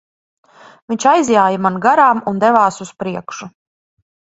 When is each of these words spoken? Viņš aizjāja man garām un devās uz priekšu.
Viņš 0.93 1.05
aizjāja 1.11 1.61
man 1.67 1.79
garām 1.85 2.25
un 2.35 2.43
devās 2.49 2.85
uz 2.87 2.97
priekšu. 3.05 3.55